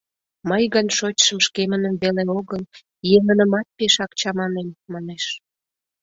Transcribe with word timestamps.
—Мый 0.49 0.63
гын 0.73 0.87
шочшым 0.97 1.39
шкемыным 1.45 1.95
веле 2.03 2.23
огыл, 2.37 2.61
еҥынымат 3.15 3.67
пешак 3.77 4.11
чаманем,— 4.19 4.69
манеш. 4.91 5.25